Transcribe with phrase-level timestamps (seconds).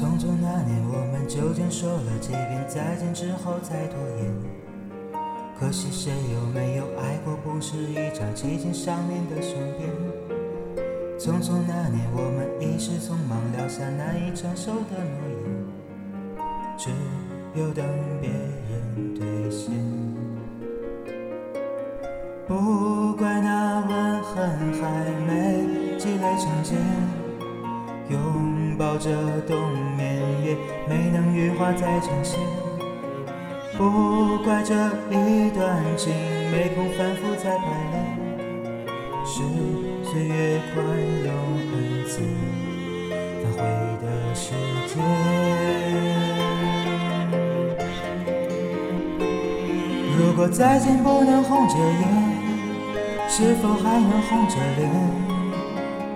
[0.00, 4.32] 匆匆那年，我们究竟说了几遍再见之后再拖延？
[5.58, 7.36] 可惜谁又没有爱过？
[7.44, 9.90] 不是一场激情上面的雄辩。
[11.18, 16.40] 匆匆那年，我们一时匆忙撂下难以承受的诺言，
[16.78, 16.88] 只
[17.54, 17.84] 有等
[18.22, 19.70] 别人兑现。
[22.48, 26.78] 不怪那吻痕还没积累成茧，
[28.10, 29.10] 拥抱着
[29.46, 29.56] 冬
[29.96, 30.56] 眠也
[30.88, 32.38] 没能羽化再成仙。
[33.78, 34.74] 不怪这
[35.10, 36.12] 一段情
[36.50, 37.94] 没空反复再排练，
[39.24, 39.42] 是
[40.04, 40.84] 岁月宽
[41.24, 41.28] 容
[41.72, 42.20] 恩赐
[43.42, 43.58] 反悔
[44.02, 44.52] 的时
[44.88, 44.92] 间。
[50.18, 52.02] 如果再见不能红着眼，
[53.28, 55.29] 是否还能红着脸？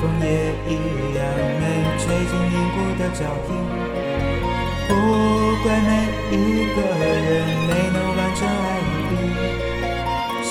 [0.00, 0.26] 风也
[0.68, 0.70] 一
[1.14, 1.18] 样
[1.60, 1.62] 没
[1.98, 3.48] 吹进凝固的照片，
[4.88, 4.90] 不
[5.62, 5.90] 怪每
[6.30, 6.36] 一
[6.74, 7.02] 个人
[7.66, 9.14] 没能完整爱一遍，
[10.42, 10.48] 是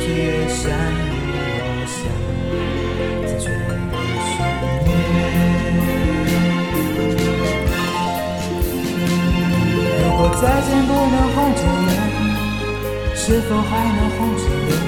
[0.00, 1.06] 岁月善意
[1.58, 1.96] 落下
[3.26, 3.72] 残缺的
[4.24, 4.36] 悬
[4.84, 4.86] 念。
[10.00, 11.90] 如果再见不能红着眼，
[13.14, 14.87] 是否还能红着脸？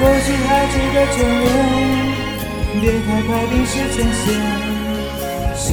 [0.00, 1.46] 或许还值得眷恋，
[2.80, 4.24] 别太快冰释前嫌。
[5.54, 5.66] 谁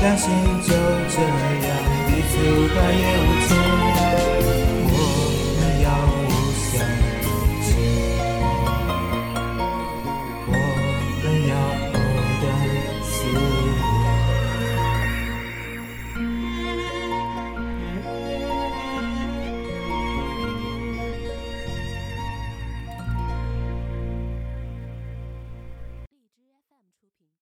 [0.00, 0.24] 甘心
[0.62, 0.68] 就
[1.12, 1.68] 这样
[2.06, 3.50] 彼此无挂也无牵？